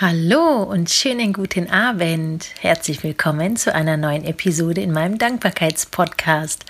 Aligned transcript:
Hallo 0.00 0.62
und 0.62 0.88
schönen 0.88 1.34
guten 1.34 1.68
Abend. 1.68 2.46
Herzlich 2.60 3.02
willkommen 3.02 3.56
zu 3.56 3.74
einer 3.74 3.98
neuen 3.98 4.24
Episode 4.24 4.80
in 4.80 4.92
meinem 4.92 5.18
Dankbarkeitspodcast. 5.18 6.64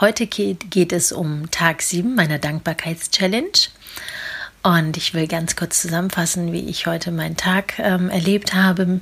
Heute 0.00 0.26
geht, 0.26 0.68
geht 0.72 0.92
es 0.92 1.12
um 1.12 1.48
Tag 1.52 1.80
7 1.80 2.16
meiner 2.16 2.40
Dankbarkeitschallenge. 2.40 3.68
Und 4.64 4.96
ich 4.96 5.14
will 5.14 5.28
ganz 5.28 5.54
kurz 5.54 5.80
zusammenfassen, 5.80 6.52
wie 6.52 6.68
ich 6.68 6.88
heute 6.88 7.12
meinen 7.12 7.36
Tag 7.36 7.78
ähm, 7.78 8.10
erlebt 8.10 8.52
habe. 8.52 9.00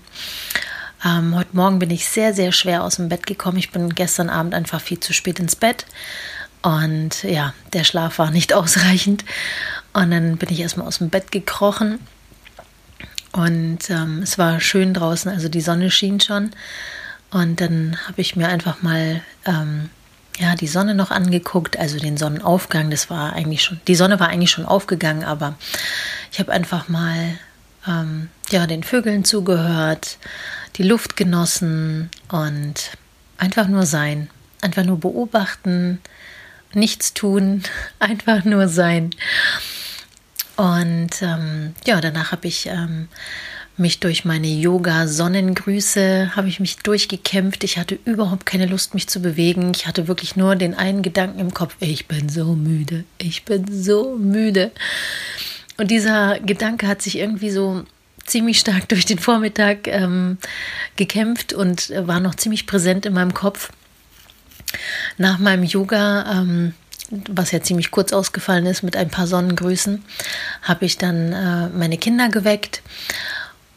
Ähm, 1.03 1.35
heute 1.35 1.57
Morgen 1.57 1.79
bin 1.79 1.89
ich 1.89 2.07
sehr, 2.07 2.35
sehr 2.35 2.53
schwer 2.53 2.85
aus 2.85 2.97
dem 2.97 3.09
Bett 3.09 3.27
gekommen. 3.27 3.57
Ich 3.57 3.71
bin 3.71 3.95
gestern 3.95 4.29
Abend 4.29 4.53
einfach 4.53 4.83
viel 4.83 5.01
zu 5.01 5.15
spät 5.15 5.41
ins 5.41 5.57
Bett. 5.57 5.87
Und 6.61 7.23
ja, 7.23 7.55
der 7.73 7.85
Schlaf 7.85 8.19
war 8.19 8.31
nicht 8.31 8.53
ausreichend. 8.53 9.25
Und 9.95 10.11
dann 10.11 10.37
bin 10.37 10.51
ich 10.51 10.61
erstmal 10.61 10.87
aus 10.87 10.99
dem 10.99 11.09
Bett 11.09 11.33
gekrochen 11.33 11.99
und 13.35 13.91
ähm, 13.91 14.21
es 14.23 14.39
war 14.39 14.61
schön 14.61 14.95
draußen, 14.95 15.29
also 15.31 15.49
die 15.49 15.61
Sonne 15.61 15.91
schien 15.91 16.21
schon. 16.21 16.51
Und 17.33 17.61
dann 17.61 17.99
habe 18.07 18.21
ich 18.21 18.37
mir 18.37 18.47
einfach 18.47 18.81
mal 18.81 19.23
ähm, 19.45 19.91
ja, 20.39 20.55
die 20.55 20.69
Sonne 20.69 20.95
noch 20.95 21.11
angeguckt, 21.11 21.77
also 21.77 21.99
den 21.99 22.17
Sonnenaufgang. 22.17 22.91
Das 22.91 23.11
war 23.11 23.33
eigentlich 23.33 23.65
schon, 23.65 23.81
die 23.89 23.97
Sonne 23.97 24.21
war 24.21 24.29
eigentlich 24.29 24.53
schon 24.53 24.67
aufgegangen, 24.67 25.25
aber 25.25 25.57
ich 26.31 26.39
habe 26.39 26.53
einfach 26.53 26.89
mal 26.89 27.37
ähm, 27.89 28.29
ja, 28.51 28.69
den 28.69 28.85
Vögeln 28.85 29.25
zugehört, 29.25 30.19
die 30.77 30.85
Luft 30.85 31.17
genossen 31.17 32.11
und 32.29 32.93
einfach 33.37 33.67
nur 33.67 33.85
sein, 33.85 34.31
einfach 34.61 34.85
nur 34.85 35.01
beobachten, 35.01 36.01
nichts 36.73 37.15
tun, 37.15 37.65
einfach 37.99 38.45
nur 38.45 38.69
sein. 38.69 39.11
Und 40.57 41.23
ähm, 41.23 41.75
ja, 41.87 42.01
danach 42.01 42.33
habe 42.33 42.47
ich 42.47 42.67
ähm, 42.67 43.09
mich 43.77 43.99
durch 43.99 44.25
meine 44.25 44.47
Yoga-Sonnengrüße, 44.47 46.37
habe 46.37 46.49
ich 46.49 46.61
mich 46.61 46.77
durchgekämpft. 46.79 47.65
Ich 47.65 47.77
hatte 47.77 47.99
überhaupt 48.05 48.47
keine 48.47 48.67
Lust, 48.67 48.95
mich 48.95 49.09
zu 49.09 49.21
bewegen. 49.21 49.73
Ich 49.75 49.87
hatte 49.87 50.07
wirklich 50.07 50.37
nur 50.37 50.55
den 50.55 50.75
einen 50.75 51.03
Gedanken 51.03 51.41
im 51.41 51.53
Kopf, 51.53 51.75
ich 51.81 52.07
bin 52.07 52.29
so 52.29 52.55
müde, 52.55 53.05
ich 53.19 53.45
bin 53.45 53.67
so 53.71 54.17
müde. 54.17 54.71
Und 55.77 55.91
dieser 55.91 56.39
Gedanke 56.39 56.87
hat 56.87 57.03
sich 57.03 57.19
irgendwie 57.19 57.51
so 57.51 57.85
ziemlich 58.25 58.61
stark 58.61 58.89
durch 58.89 59.07
den 59.07 59.19
Vormittag 59.19 59.89
ähm, 59.89 60.39
gekämpft 60.95 61.53
und 61.53 61.91
war 61.91 62.21
noch 62.21 62.37
ziemlich 62.37 62.67
präsent 62.67 63.07
in 63.07 63.15
meinem 63.15 63.35
Kopf. 63.35 63.73
Nach 65.19 65.39
meinem 65.39 65.65
Yoga 65.65 66.41
ähm, 66.41 66.75
was 67.11 67.53
ja 67.53 67.63
ziemlich 67.63 67.91
kurz 67.91 68.13
ausgefallen 68.13 68.67
ist 68.67 68.83
mit 68.83 68.97
ein 68.97 69.11
paar 69.11 69.27
Sonnengrüßen, 69.27 70.05
habe 70.65 70.85
ich 70.85 70.99
dann 70.99 71.33
äh, 71.33 71.69
meine 71.69 71.99
Kinder 71.99 72.29
geweckt 72.29 72.83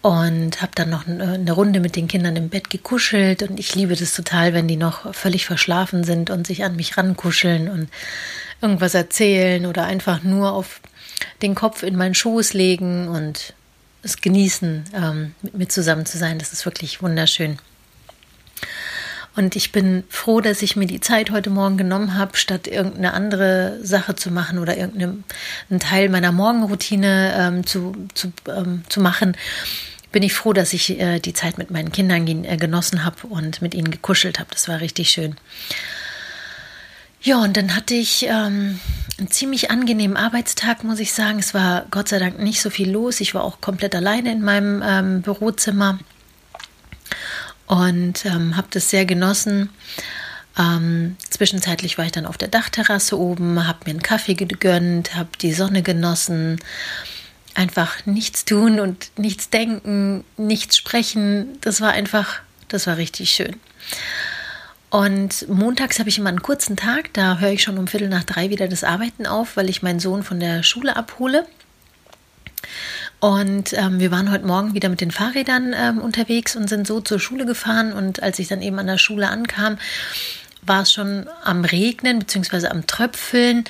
und 0.01 0.61
habe 0.61 0.71
dann 0.75 0.89
noch 0.89 1.05
eine 1.07 1.51
Runde 1.51 1.79
mit 1.79 1.95
den 1.95 2.07
Kindern 2.07 2.35
im 2.35 2.49
Bett 2.49 2.69
gekuschelt 2.69 3.43
und 3.43 3.59
ich 3.59 3.75
liebe 3.75 3.95
das 3.95 4.15
total, 4.15 4.53
wenn 4.53 4.67
die 4.67 4.77
noch 4.77 5.13
völlig 5.13 5.45
verschlafen 5.45 6.03
sind 6.03 6.29
und 6.29 6.47
sich 6.47 6.63
an 6.63 6.75
mich 6.75 6.97
rankuscheln 6.97 7.67
und 7.67 7.89
irgendwas 8.61 8.93
erzählen 8.93 9.65
oder 9.65 9.85
einfach 9.85 10.23
nur 10.23 10.53
auf 10.53 10.81
den 11.41 11.55
Kopf 11.55 11.83
in 11.83 11.95
meinen 11.95 12.15
Schoß 12.15 12.53
legen 12.53 13.09
und 13.09 13.53
es 14.03 14.21
genießen, 14.21 14.85
ähm, 14.95 15.35
mit 15.41 15.57
mir 15.57 15.67
zusammen 15.67 16.05
zu 16.05 16.17
sein. 16.17 16.39
Das 16.39 16.53
ist 16.53 16.65
wirklich 16.65 17.01
wunderschön. 17.01 17.59
Und 19.37 19.55
ich 19.55 19.71
bin 19.71 20.03
froh, 20.09 20.41
dass 20.41 20.63
ich 20.63 20.75
mir 20.75 20.87
die 20.87 20.99
Zeit 20.99 21.29
heute 21.29 21.51
Morgen 21.51 21.77
genommen 21.77 22.15
habe, 22.15 22.35
statt 22.35 22.65
irgendeine 22.65 23.13
andere 23.13 23.77
Sache 23.83 24.15
zu 24.15 24.31
machen 24.31 24.57
oder 24.57 24.75
irgendeinen 24.75 25.23
Teil 25.79 26.09
meiner 26.09 26.31
Morgenroutine 26.31 27.35
ähm, 27.37 27.65
zu, 27.65 27.93
zu, 28.15 28.33
ähm, 28.47 28.83
zu 28.89 28.99
machen. 28.99 29.37
Bin 30.11 30.23
ich 30.23 30.33
froh, 30.33 30.53
dass 30.53 30.73
ich 30.73 30.99
äh, 30.99 31.19
die 31.19 31.33
Zeit 31.33 31.59
mit 31.59 31.69
meinen 31.69 31.91
Kindern 31.91 32.25
äh, 32.45 32.57
genossen 32.57 33.05
habe 33.05 33.27
und 33.27 33.61
mit 33.61 33.75
ihnen 33.75 33.91
gekuschelt 33.91 34.39
habe. 34.39 34.49
Das 34.51 34.67
war 34.67 34.81
richtig 34.81 35.11
schön. 35.11 35.35
Ja, 37.21 37.37
und 37.37 37.57
dann 37.57 37.75
hatte 37.75 37.93
ich 37.93 38.25
ähm, 38.27 38.79
einen 39.19 39.29
ziemlich 39.29 39.69
angenehmen 39.69 40.17
Arbeitstag, 40.17 40.83
muss 40.83 40.99
ich 40.99 41.13
sagen. 41.13 41.37
Es 41.37 41.53
war 41.53 41.85
Gott 41.91 42.09
sei 42.09 42.17
Dank 42.17 42.39
nicht 42.39 42.59
so 42.59 42.71
viel 42.71 42.89
los. 42.89 43.21
Ich 43.21 43.35
war 43.35 43.43
auch 43.43 43.61
komplett 43.61 43.93
alleine 43.93 44.31
in 44.31 44.41
meinem 44.41 44.81
ähm, 44.83 45.21
Bürozimmer 45.21 45.99
und 47.67 48.25
ähm, 48.25 48.57
habe 48.57 48.67
das 48.71 48.89
sehr 48.89 49.05
genossen. 49.05 49.69
Ähm, 50.57 51.17
zwischenzeitlich 51.29 51.97
war 51.97 52.05
ich 52.05 52.11
dann 52.11 52.25
auf 52.25 52.37
der 52.37 52.47
Dachterrasse 52.47 53.19
oben, 53.19 53.67
habe 53.67 53.79
mir 53.85 53.91
einen 53.91 54.01
Kaffee 54.01 54.33
gegönnt, 54.33 55.15
habe 55.15 55.29
die 55.39 55.53
Sonne 55.53 55.83
genossen. 55.83 56.59
Einfach 57.53 58.05
nichts 58.05 58.45
tun 58.45 58.79
und 58.79 59.11
nichts 59.17 59.49
denken, 59.49 60.23
nichts 60.37 60.77
sprechen. 60.77 61.57
Das 61.61 61.81
war 61.81 61.91
einfach, 61.91 62.39
das 62.67 62.87
war 62.87 62.97
richtig 62.97 63.31
schön. 63.31 63.55
Und 64.89 65.47
montags 65.49 65.99
habe 65.99 66.09
ich 66.09 66.17
immer 66.17 66.29
einen 66.29 66.41
kurzen 66.41 66.77
Tag, 66.77 67.13
da 67.13 67.39
höre 67.39 67.51
ich 67.51 67.61
schon 67.61 67.77
um 67.77 67.87
Viertel 67.87 68.07
nach 68.07 68.23
drei 68.23 68.49
wieder 68.49 68.67
das 68.69 68.85
Arbeiten 68.85 69.25
auf, 69.25 69.57
weil 69.57 69.69
ich 69.69 69.83
meinen 69.83 69.99
Sohn 69.99 70.23
von 70.23 70.39
der 70.39 70.63
Schule 70.63 70.95
abhole. 70.95 71.45
Und 73.19 73.73
ähm, 73.73 73.99
wir 73.99 74.11
waren 74.11 74.31
heute 74.31 74.45
Morgen 74.45 74.75
wieder 74.75 74.89
mit 74.89 75.01
den 75.01 75.11
Fahrrädern 75.11 75.73
ähm, 75.75 75.99
unterwegs 75.99 76.55
und 76.55 76.69
sind 76.69 76.85
so 76.85 77.01
zur 77.01 77.19
Schule 77.19 77.45
gefahren. 77.45 77.91
Und 77.91 78.21
als 78.21 78.37
ich 78.37 78.47
dann 78.47 78.61
eben 78.61 78.77
an 78.77 78.87
der 78.87 78.99
Schule 78.99 79.29
ankam, 79.29 79.77
war 80.61 80.83
es 80.83 80.91
schon 80.91 81.27
am 81.43 81.65
Regnen 81.65 82.19
bzw. 82.19 82.67
am 82.67 82.85
Tröpfeln. 82.85 83.63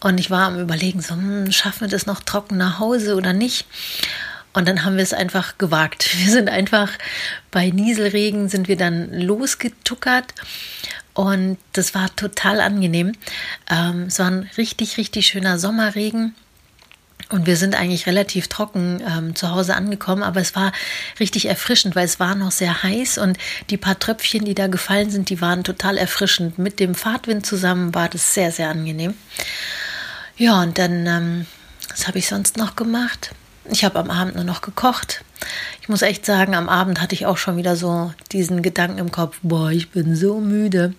Und 0.00 0.18
ich 0.18 0.30
war 0.30 0.46
am 0.46 0.58
Überlegen, 0.58 1.02
so, 1.02 1.14
hm, 1.14 1.52
schaffen 1.52 1.82
wir 1.82 1.88
das 1.88 2.06
noch 2.06 2.20
trocken 2.20 2.56
nach 2.56 2.78
Hause 2.78 3.16
oder 3.16 3.34
nicht? 3.34 3.66
Und 4.54 4.68
dann 4.68 4.84
haben 4.84 4.96
wir 4.96 5.02
es 5.02 5.12
einfach 5.12 5.58
gewagt. 5.58 6.08
Wir 6.16 6.30
sind 6.30 6.48
einfach 6.48 6.92
bei 7.50 7.70
Nieselregen 7.70 8.48
sind 8.48 8.68
wir 8.68 8.76
dann 8.76 9.12
losgetuckert. 9.12 10.32
Und 11.12 11.58
das 11.72 11.94
war 11.94 12.14
total 12.16 12.60
angenehm. 12.60 13.12
Ähm, 13.70 14.04
es 14.04 14.18
war 14.18 14.28
ein 14.28 14.48
richtig, 14.56 14.96
richtig 14.96 15.26
schöner 15.26 15.58
Sommerregen. 15.58 16.34
Und 17.30 17.46
wir 17.46 17.56
sind 17.56 17.74
eigentlich 17.74 18.06
relativ 18.06 18.48
trocken 18.48 19.02
ähm, 19.06 19.34
zu 19.34 19.50
Hause 19.50 19.74
angekommen, 19.74 20.22
aber 20.22 20.40
es 20.40 20.54
war 20.54 20.72
richtig 21.18 21.46
erfrischend, 21.46 21.96
weil 21.96 22.04
es 22.04 22.20
war 22.20 22.34
noch 22.34 22.50
sehr 22.50 22.82
heiß 22.82 23.18
und 23.18 23.38
die 23.70 23.78
paar 23.78 23.98
Tröpfchen, 23.98 24.44
die 24.44 24.54
da 24.54 24.66
gefallen 24.66 25.10
sind, 25.10 25.30
die 25.30 25.40
waren 25.40 25.64
total 25.64 25.96
erfrischend. 25.96 26.58
Mit 26.58 26.80
dem 26.80 26.94
Fahrtwind 26.94 27.46
zusammen 27.46 27.94
war 27.94 28.08
das 28.08 28.34
sehr, 28.34 28.52
sehr 28.52 28.68
angenehm. 28.68 29.14
Ja, 30.36 30.60
und 30.60 30.78
dann, 30.78 31.06
ähm, 31.06 31.46
was 31.88 32.06
habe 32.06 32.18
ich 32.18 32.28
sonst 32.28 32.56
noch 32.56 32.76
gemacht? 32.76 33.30
Ich 33.70 33.84
habe 33.84 33.98
am 33.98 34.10
Abend 34.10 34.34
nur 34.34 34.44
noch 34.44 34.60
gekocht. 34.60 35.24
Ich 35.80 35.88
muss 35.88 36.02
echt 36.02 36.26
sagen, 36.26 36.54
am 36.54 36.68
Abend 36.68 37.00
hatte 37.00 37.14
ich 37.14 37.24
auch 37.24 37.38
schon 37.38 37.56
wieder 37.56 37.76
so 37.76 38.12
diesen 38.32 38.62
Gedanken 38.62 38.98
im 38.98 39.10
Kopf, 39.10 39.38
boah, 39.42 39.70
ich 39.70 39.90
bin 39.90 40.14
so 40.14 40.40
müde. 40.40 40.94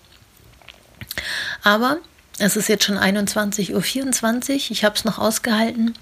Aber 1.62 1.98
es 2.38 2.56
ist 2.56 2.68
jetzt 2.68 2.84
schon 2.84 2.98
21.24 2.98 3.72
Uhr. 3.72 4.60
Ich 4.70 4.84
habe 4.84 4.94
es 4.94 5.04
noch 5.04 5.18
ausgehalten. 5.18 5.94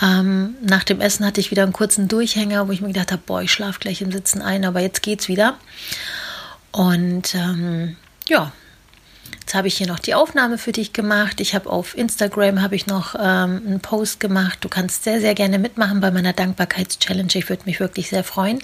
Ähm, 0.00 0.54
nach 0.62 0.84
dem 0.84 1.00
Essen 1.00 1.26
hatte 1.26 1.40
ich 1.40 1.50
wieder 1.50 1.62
einen 1.62 1.72
kurzen 1.72 2.08
Durchhänger, 2.08 2.66
wo 2.66 2.72
ich 2.72 2.80
mir 2.80 2.88
gedacht 2.88 3.12
habe, 3.12 3.22
boah, 3.24 3.42
ich 3.42 3.52
schlafe 3.52 3.78
gleich 3.78 4.00
im 4.00 4.12
Sitzen 4.12 4.40
ein, 4.40 4.64
aber 4.64 4.80
jetzt 4.80 5.02
geht's 5.02 5.28
wieder. 5.28 5.58
Und 6.70 7.34
ähm, 7.34 7.96
ja, 8.28 8.52
jetzt 9.40 9.54
habe 9.54 9.68
ich 9.68 9.76
hier 9.76 9.86
noch 9.86 9.98
die 9.98 10.14
Aufnahme 10.14 10.56
für 10.56 10.72
dich 10.72 10.94
gemacht. 10.94 11.40
Ich 11.40 11.54
habe 11.54 11.68
auf 11.68 11.96
Instagram 11.96 12.62
habe 12.62 12.74
ich 12.74 12.86
noch 12.86 13.14
ähm, 13.14 13.62
einen 13.66 13.80
Post 13.80 14.20
gemacht. 14.20 14.58
Du 14.62 14.70
kannst 14.70 15.04
sehr, 15.04 15.20
sehr 15.20 15.34
gerne 15.34 15.58
mitmachen 15.58 16.00
bei 16.00 16.10
meiner 16.10 16.32
Dankbarkeitschallenge. 16.32 17.28
Ich 17.34 17.50
würde 17.50 17.64
mich 17.66 17.78
wirklich 17.78 18.08
sehr 18.08 18.24
freuen. 18.24 18.60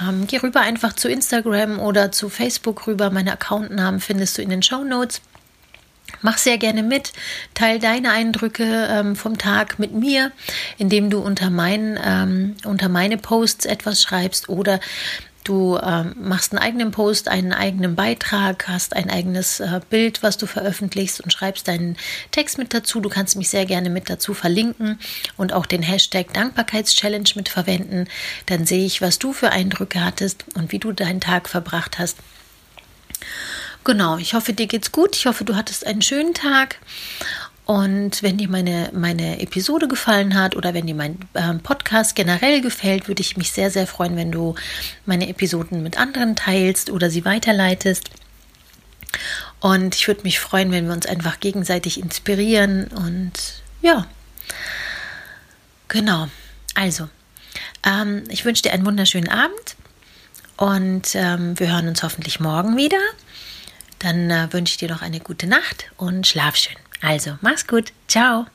Ähm, 0.00 0.26
geh 0.26 0.38
rüber 0.38 0.60
einfach 0.60 0.94
zu 0.94 1.08
Instagram 1.08 1.78
oder 1.78 2.12
zu 2.12 2.30
Facebook 2.30 2.86
rüber. 2.86 3.10
Meine 3.10 3.32
Accountnamen 3.32 4.00
findest 4.00 4.38
du 4.38 4.42
in 4.42 4.48
den 4.48 4.62
Show 4.62 4.82
Notes. 4.82 5.20
Mach 6.22 6.38
sehr 6.38 6.58
gerne 6.58 6.82
mit, 6.82 7.12
teil 7.54 7.78
deine 7.78 8.10
Eindrücke 8.10 8.88
ähm, 8.90 9.16
vom 9.16 9.38
Tag 9.38 9.78
mit 9.78 9.92
mir, 9.92 10.32
indem 10.78 11.10
du 11.10 11.18
unter, 11.18 11.50
mein, 11.50 11.98
ähm, 12.02 12.56
unter 12.64 12.88
meine 12.88 13.18
Posts 13.18 13.66
etwas 13.66 14.02
schreibst 14.02 14.48
oder 14.48 14.80
du 15.44 15.78
ähm, 15.78 16.14
machst 16.18 16.52
einen 16.52 16.62
eigenen 16.62 16.90
Post, 16.90 17.28
einen 17.28 17.52
eigenen 17.52 17.94
Beitrag, 17.94 18.66
hast 18.68 18.96
ein 18.96 19.10
eigenes 19.10 19.60
äh, 19.60 19.80
Bild, 19.88 20.22
was 20.22 20.38
du 20.38 20.46
veröffentlichst 20.46 21.20
und 21.20 21.32
schreibst 21.32 21.68
deinen 21.68 21.96
Text 22.30 22.58
mit 22.58 22.74
dazu. 22.74 23.00
Du 23.00 23.08
kannst 23.08 23.36
mich 23.36 23.48
sehr 23.48 23.66
gerne 23.66 23.90
mit 23.90 24.10
dazu 24.10 24.34
verlinken 24.34 24.98
und 25.36 25.52
auch 25.52 25.66
den 25.66 25.82
Hashtag 25.82 26.32
Dankbarkeitschallenge 26.32 27.30
mit 27.36 27.48
verwenden. 27.48 28.08
Dann 28.46 28.66
sehe 28.66 28.84
ich, 28.84 29.00
was 29.00 29.18
du 29.18 29.32
für 29.32 29.50
Eindrücke 29.50 30.04
hattest 30.04 30.44
und 30.54 30.72
wie 30.72 30.78
du 30.78 30.92
deinen 30.92 31.20
Tag 31.20 31.48
verbracht 31.48 31.98
hast. 31.98 32.16
Genau, 33.86 34.16
ich 34.18 34.34
hoffe, 34.34 34.52
dir 34.52 34.66
geht's 34.66 34.90
gut. 34.90 35.14
Ich 35.14 35.26
hoffe, 35.26 35.44
du 35.44 35.54
hattest 35.54 35.86
einen 35.86 36.02
schönen 36.02 36.34
Tag. 36.34 36.80
Und 37.66 38.20
wenn 38.20 38.36
dir 38.36 38.48
meine, 38.48 38.90
meine 38.92 39.40
Episode 39.40 39.86
gefallen 39.86 40.34
hat 40.34 40.56
oder 40.56 40.74
wenn 40.74 40.88
dir 40.88 40.96
mein 40.96 41.20
äh, 41.34 41.54
Podcast 41.54 42.16
generell 42.16 42.60
gefällt, 42.62 43.06
würde 43.06 43.20
ich 43.20 43.36
mich 43.36 43.52
sehr, 43.52 43.70
sehr 43.70 43.86
freuen, 43.86 44.16
wenn 44.16 44.32
du 44.32 44.56
meine 45.04 45.28
Episoden 45.28 45.84
mit 45.84 46.00
anderen 46.00 46.34
teilst 46.34 46.90
oder 46.90 47.10
sie 47.10 47.24
weiterleitest. 47.24 48.10
Und 49.60 49.94
ich 49.94 50.08
würde 50.08 50.22
mich 50.22 50.40
freuen, 50.40 50.72
wenn 50.72 50.86
wir 50.86 50.92
uns 50.92 51.06
einfach 51.06 51.38
gegenseitig 51.38 52.00
inspirieren. 52.00 52.88
Und 52.88 53.34
ja, 53.82 54.08
genau. 55.86 56.26
Also, 56.74 57.08
Ähm, 57.84 58.24
ich 58.30 58.44
wünsche 58.44 58.62
dir 58.62 58.72
einen 58.72 58.84
wunderschönen 58.84 59.28
Abend 59.28 59.76
und 60.56 61.14
ähm, 61.14 61.58
wir 61.58 61.70
hören 61.72 61.86
uns 61.88 62.02
hoffentlich 62.02 62.40
morgen 62.40 62.76
wieder. 62.76 62.98
Dann 63.98 64.30
äh, 64.30 64.52
wünsche 64.52 64.72
ich 64.72 64.78
dir 64.78 64.88
noch 64.88 65.02
eine 65.02 65.20
gute 65.20 65.46
Nacht 65.46 65.90
und 65.96 66.26
schlaf 66.26 66.56
schön. 66.56 66.76
Also, 67.00 67.38
mach's 67.40 67.66
gut. 67.66 67.92
Ciao. 68.08 68.46